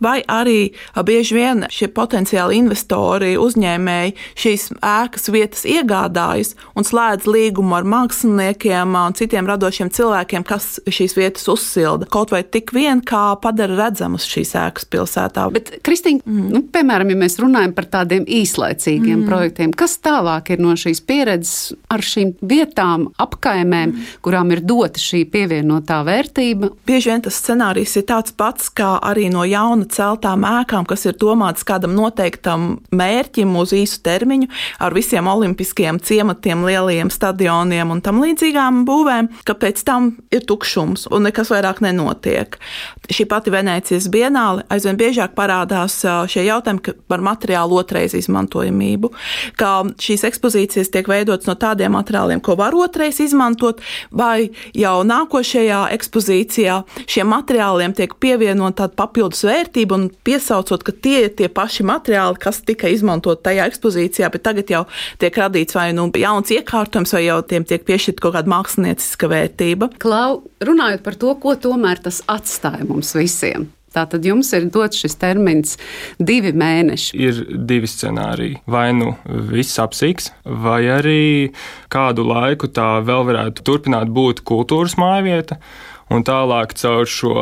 Vai 0.05 0.21
arī 0.29 0.73
bieži 1.09 1.39
vien 1.39 1.65
šie 1.73 1.89
potenciāli 1.95 2.59
investori, 2.61 3.35
uzņēmēji 3.41 4.15
šīs 4.39 4.69
ēkas 4.85 5.31
vietas 5.33 5.65
iegādājas 5.69 6.55
un 6.77 6.87
slēdz 6.87 7.29
līgumu 7.31 7.78
ar 7.79 7.87
māksliniekiem 7.89 8.97
un 8.99 9.17
citiem 9.19 9.49
radošiem 9.49 9.91
cilvēkiem, 9.95 10.45
kas 10.47 10.79
šīs 10.85 11.15
vietas 11.19 11.47
uzsilda. 11.51 12.09
Kaut 12.11 12.33
vai 12.35 12.43
tik 12.45 12.73
vien 12.77 13.01
kā 13.05 13.33
padara 13.43 13.77
redzamas 13.79 14.27
šīs 14.29 14.55
ēkas 14.59 14.89
pilsētā. 14.91 15.47
Bet, 15.55 15.73
Kristīna, 15.87 16.23
mm. 16.25 16.49
nu, 16.55 16.63
piemēram, 16.75 17.13
ja 17.13 17.19
mēs 17.21 17.39
runājam 17.43 17.75
par 17.77 17.89
tādiem 17.93 18.27
īslaicīgiem 18.39 19.23
mm. 19.23 19.27
projektiem, 19.29 19.75
kas 19.79 19.99
tālāk 20.05 20.53
ir 20.55 20.63
no 20.63 20.75
šīs 20.79 21.03
pieredzes 21.09 21.77
ar 21.93 22.05
šīm 22.05 22.35
vietām, 22.49 23.09
apkaimēm, 23.21 23.95
mm. 23.95 24.19
kurām 24.25 24.53
ir 24.55 24.63
dota 24.67 25.03
šī 25.03 25.25
pievienotā 25.33 26.01
vērtība? 26.09 26.73
Bieži 26.89 27.13
vien 27.13 27.25
tas 27.25 27.39
scenārijs 27.41 27.97
ir 28.01 28.09
tāds 28.11 28.35
pats, 28.39 28.71
kā 28.75 28.97
arī 29.05 29.29
no 29.33 29.47
jauna 29.49 29.89
celtām 29.93 30.47
ēkām, 30.49 30.87
kas 30.89 31.07
ir 31.09 31.19
domāts 31.21 31.67
kādam 31.69 31.95
noteiktam 31.99 32.79
mērķim 32.95 33.55
uz 33.61 33.75
īsu 33.77 34.03
termiņu, 34.07 34.51
ar 34.83 34.97
visiem 34.97 35.29
olimpiskiem 35.31 36.01
ciematiem, 36.03 36.65
lielajiem 36.69 37.13
stadioniem 37.13 37.68
stadioniem 37.69 37.93
un 37.93 38.01
tam 38.01 38.21
līdzīgām 38.23 38.85
būvēm, 38.87 39.29
ka 39.45 39.55
pēc 39.55 39.85
tam 39.85 40.17
ir 40.33 40.45
tukšums 40.47 41.09
un 41.13 41.27
nekas 41.29 41.51
vairāk 41.53 41.81
nenotiek. 41.85 42.57
Šī 43.09 43.27
pati 43.29 43.51
Venecijas 43.51 44.09
bienāle 44.09 44.65
aizvien 44.71 44.97
biežāk 44.97 45.35
parādās 45.35 46.05
šie 46.29 46.45
jautājumi 46.47 46.95
par 47.09 47.21
materiālu 47.21 47.79
otrais 47.79 48.15
izmantojamību, 48.15 49.11
ka 49.57 49.85
šīs 49.99 50.25
ekspozīcijas 50.29 50.91
tiek 50.93 51.09
veidotas 51.09 51.49
no 51.49 51.55
tādiem 51.55 51.93
materiāliem, 51.93 52.41
ko 52.41 52.57
var 52.57 52.75
otrais 52.75 53.21
izmantot, 53.21 53.81
vai 54.11 54.51
jau 54.75 55.03
nākošajā 55.05 55.89
ekspozīcijā 55.97 56.83
šiem 57.07 57.29
materiāliem 57.33 57.95
tiek 57.97 58.15
pievienot 58.21 58.79
tāda 58.79 58.97
papildus 58.97 59.45
vērtība 59.45 59.97
un 59.97 60.09
piesaucot, 60.25 60.85
ka 60.85 60.93
tie 60.93 61.27
ir 61.27 61.35
tie 61.37 61.49
paši 61.49 61.87
materiāli, 61.89 62.41
kas 62.41 62.63
tika 62.65 62.91
izmantot 62.93 63.43
tajā 63.45 63.69
ekspozīcijā, 63.69 64.31
bet 64.33 64.45
tagad 64.45 64.73
jau 64.73 64.85
tiek 65.21 65.37
radīts 65.41 65.77
vai 65.77 65.91
nu 65.97 66.09
jauns 66.19 66.53
iekārtojums, 66.55 67.15
vai 67.17 67.25
jau 67.25 67.41
tiem 67.59 67.67
tiek 67.67 67.87
piešķirta 67.89 68.23
kaut 68.23 68.37
kāda 68.37 68.53
mākslinieciska 68.53 69.31
vērtība. 69.31 69.91
Klau, 70.03 70.45
runājot 70.63 71.03
par 71.03 71.19
to, 71.19 71.35
ko 71.43 71.57
tomēr 71.59 72.01
tas 72.05 72.23
atstāja 72.31 72.87
mums 72.87 73.15
visiem. 73.19 73.69
Tātad 73.95 74.27
jums 74.29 74.51
ir 74.53 74.67
dots 74.71 75.01
šis 75.01 75.17
termins 75.19 75.79
divi 76.21 76.53
mēneši. 76.53 77.17
Ir 77.19 77.39
divi 77.67 77.89
scenāriji. 77.89 78.61
Vai 78.69 78.93
nu 78.95 79.15
viss 79.49 79.81
apsīks, 79.81 80.29
vai 80.45 80.83
arī 80.93 81.23
kādu 81.91 82.27
laiku 82.29 82.69
tā 82.69 82.99
vēl 83.03 83.25
varētu 83.31 83.65
turpināt 83.65 84.13
būt 84.13 84.45
kultūras 84.47 84.99
mājvieta, 85.01 85.57
un 86.13 86.23
tālāk 86.29 86.77
caur 86.79 87.09
šo 87.09 87.35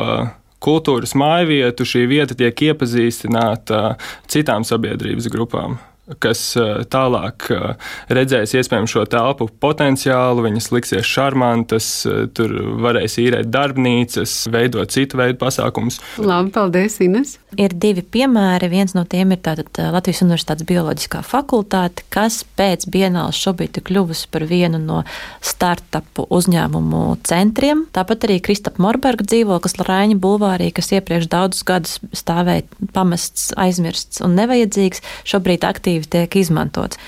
kultūras 0.63 1.13
mājvietu 1.19 1.85
šī 1.85 2.07
vieta 2.15 2.39
tiek 2.39 2.63
iepazīstināta 2.71 3.83
citām 4.31 4.65
sabiedrības 4.65 5.29
grupām 5.35 5.77
kas 6.23 6.41
eh, 6.59 6.83
tālāk 6.91 7.49
eh, 7.51 7.89
redzēs 8.15 8.55
iespējams 8.61 8.93
šo 8.95 9.05
telpu 9.11 9.49
potenciālu, 9.63 10.45
viņas 10.47 10.71
liksies 10.75 11.09
šarmantas, 11.09 11.89
eh, 12.07 12.27
tur 12.37 12.55
varēs 12.85 13.19
īrēt 13.23 13.51
darbnīcas, 13.51 14.39
veidot 14.55 14.95
citu 14.95 15.19
veidu 15.21 15.41
pasākumus. 15.43 15.99
Labi, 16.23 16.53
paldies, 16.55 17.01
Ines! 17.05 17.37
Ir 17.57 17.73
divi 17.73 18.05
piemēri. 18.05 18.69
Viens 18.69 18.93
no 18.93 19.07
tiem 19.09 19.33
ir 19.33 19.41
Latvijas 19.47 20.21
Universitātes 20.21 20.67
bioloģiskā 20.69 21.23
fakultāte, 21.25 22.05
kas 22.13 22.43
pēc 22.59 22.85
Bienālas 22.93 23.39
šobrīd 23.41 23.79
ir 23.81 23.85
kļuvusi 23.87 24.29
par 24.31 24.45
vienu 24.49 24.79
no 24.83 25.01
startupu 25.41 26.27
uzņēmumu 26.37 27.03
centriem. 27.27 27.87
Tāpat 27.97 28.29
arī 28.29 28.39
Kristapa 28.45 28.83
Morberga 28.85 29.25
dzīvoklis 29.25 29.79
Lārāņa 29.81 30.19
bulvārī, 30.21 30.69
kas 30.77 30.93
iepriekš 30.93 31.31
daudzus 31.33 31.65
gadus 31.67 31.97
stāvēja 32.13 32.67
pamests, 32.93 33.49
aizmirsts 33.57 34.21
un 34.25 34.37
nevajadzīgs, 34.37 35.01
šobrīd 35.25 35.65
aktīvi 35.65 35.96
tiek 36.05 36.37
izmantots. 36.37 37.01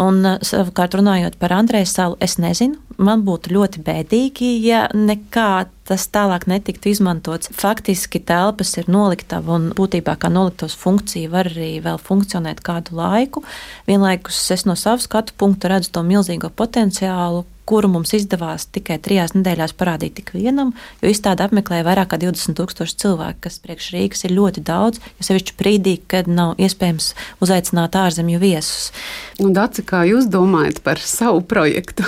Un, 0.00 0.24
savukārt, 0.46 0.94
runājot 0.96 1.36
par 1.40 1.52
Andrejas 1.52 1.92
salu, 1.98 2.16
es 2.24 2.38
nezinu, 2.40 2.78
man 3.00 3.24
būtu 3.26 3.52
ļoti 3.54 3.82
bēdīgi, 3.84 4.50
ja 4.64 4.86
nekā 4.94 5.66
tas 5.90 6.06
tālāk 6.12 6.46
netiktu 6.50 6.92
izmantots. 6.92 7.50
Faktiski 7.56 8.20
telpas 8.22 8.76
ir 8.78 8.90
noliktava 8.92 9.56
un 9.56 9.70
būtībā 9.76 10.14
kā 10.20 10.30
noliktos 10.30 10.76
funkcija 10.78 11.32
var 11.32 11.50
arī 11.50 11.72
vēl 11.82 11.98
funkcionēt 11.98 12.62
kādu 12.66 12.98
laiku. 13.00 13.42
Vienlaikus 13.88 14.44
es 14.54 14.66
no 14.68 14.76
savas 14.78 15.08
skatu 15.08 15.34
punkta 15.40 15.72
redzu 15.72 15.90
to 15.96 16.04
milzīgo 16.06 16.52
potenciālu, 16.54 17.42
kuru 17.70 17.90
mums 17.90 18.14
izdevās 18.16 18.66
tikai 18.74 18.98
trijās 19.02 19.34
nedēļās 19.36 19.74
parādīt 19.78 20.16
tik 20.18 20.32
vienam, 20.34 20.72
jo 21.02 21.10
izstāde 21.10 21.44
apmeklēja 21.46 21.86
vairāk 21.86 22.12
kā 22.12 22.18
20 22.22 22.58
tūkstoši 22.58 22.96
cilvēku, 23.02 23.44
kas 23.46 23.60
priekš 23.62 23.92
Rīgas 23.94 24.26
ir 24.26 24.34
ļoti 24.34 24.64
daudz, 24.66 25.02
jo 25.18 25.26
sevišķi 25.28 25.58
brīdī, 25.58 25.94
kad 26.10 26.30
nav 26.30 26.58
iespējams 26.58 27.12
uzaicināt 27.42 27.98
ārzemju 27.98 28.42
viesus. 28.42 28.90
Un, 29.38 29.54
Daci, 29.54 29.86
kā 29.86 30.02
jūs 30.08 30.26
domājat 30.30 30.82
par 30.86 31.02
savu 31.02 31.44
projektu? 31.46 32.06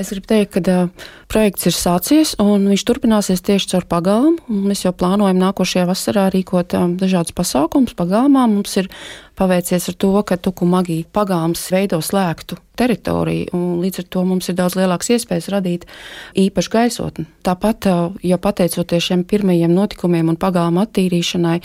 Es 0.00 0.08
gribu 0.14 0.30
teikt, 0.30 0.54
ka 0.56 0.60
uh, 0.64 1.08
projekts 1.28 1.66
ir 1.68 1.74
sācies 1.76 2.32
un 2.40 2.64
viņš 2.70 2.84
turpināsies 2.88 3.42
tieši 3.44 3.74
caur 3.74 3.84
pagalmu. 3.90 4.38
Mēs 4.48 4.86
jau 4.86 4.94
plānojam 4.96 5.36
nākošajā 5.42 5.84
vasarā 5.90 6.30
rīkot 6.32 6.72
um, 6.78 6.94
dažādus 7.00 7.36
pasākumus 7.36 7.92
pagalmā. 7.98 8.46
Mums 8.48 8.78
ir 8.80 8.88
paveicies 9.36 9.90
ar 9.92 9.98
to, 10.00 10.14
ka 10.24 10.38
Tukumagī 10.40 11.02
pagalms 11.12 11.66
veido 11.74 12.00
slēgtu 12.04 12.56
teritoriju, 12.80 13.52
un 13.56 13.82
līdz 13.82 14.00
ar 14.00 14.08
to 14.16 14.24
mums 14.24 14.48
ir 14.48 14.56
daudz 14.56 14.78
lielākas 14.80 15.12
iespējas 15.18 15.50
radīt 15.52 15.84
īpašu 16.40 16.72
gaisotni. 16.72 17.26
Tāpat, 17.44 17.90
jau 18.24 18.40
pateicoties 18.40 19.10
šiem 19.10 19.26
pirmajiem 19.28 19.76
notikumiem 19.76 20.32
un 20.32 20.40
pagalma 20.40 20.86
attīrīšanai, 20.88 21.58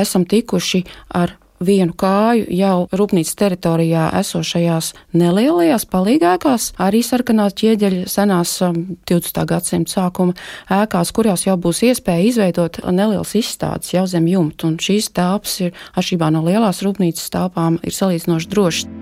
esam 0.00 0.24
tikuši 0.28 0.86
ar 1.20 1.36
vienu 1.66 1.94
kāju 1.98 2.46
jau 2.52 2.86
rūpnīcas 2.92 3.38
teritorijā 3.38 4.08
esošajās 4.20 4.92
nelielajās 5.18 5.86
palīgēkās, 5.92 6.72
arī 6.82 7.02
sarkanās 7.06 7.56
ķieģeļa 7.60 8.08
senās 8.10 8.56
20. 8.62 9.42
Um, 9.42 9.46
gadsimta 9.52 9.96
sākuma 9.96 10.36
ēkās, 10.72 11.12
kurās 11.14 11.46
jau 11.46 11.56
būs 11.60 11.84
iespēja 11.90 12.28
izveidot 12.30 12.82
nelielas 12.90 13.34
izstādes 13.38 13.94
jau 13.94 14.06
zem 14.10 14.28
jumta. 14.30 14.70
Un 14.70 14.80
šīs 14.82 15.12
telpas 15.16 15.58
ir 15.64 15.76
atšķirībā 15.96 16.32
no 16.34 16.44
lielās 16.46 16.82
rūpnīcas 16.86 17.32
telpām, 17.34 17.80
ir 17.82 17.96
salīdzinoši 17.96 18.52
drošas. 18.52 18.92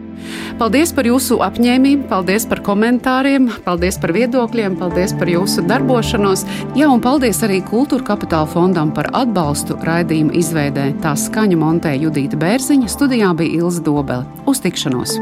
Paldies 0.60 0.90
par 0.92 1.06
jūsu 1.08 1.38
apņēmību, 1.44 2.04
paldies 2.10 2.44
par 2.50 2.60
komentāriem, 2.64 3.46
paldies 3.64 3.96
par 4.00 4.12
viedokļiem, 4.12 4.76
paldies 4.80 5.14
par 5.16 5.30
jūsu 5.32 5.64
darbošanos. 5.68 6.44
Jā, 6.76 6.90
un 6.92 7.00
paldies 7.04 7.40
arī 7.46 7.60
Kultūra 7.64 8.04
Kapitāla 8.10 8.48
fondam 8.50 8.92
par 8.96 9.08
atbalstu 9.16 9.78
raidījuma 9.86 10.34
izveidē. 10.36 10.90
Tā 11.00 11.14
skaņa 11.16 11.60
montē 11.60 11.94
Judīta 11.96 12.40
Bērziņa, 12.50 12.88
studijā 12.90 13.28
bija 13.38 13.60
Ilza 13.60 13.84
Dobele. 13.86 14.24
Uz 14.50 14.58
tikšanos! 14.64 15.12